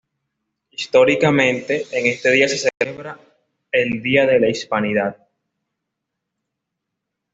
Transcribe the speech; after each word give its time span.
Históricamente, 0.71 1.85
en 1.91 2.07
este 2.07 2.31
día 2.31 2.47
se 2.47 2.57
celebra 2.71 3.19
el 3.71 4.01
día 4.01 4.25
de 4.25 4.39
la 4.39 4.49
Hispanidad. 4.49 5.27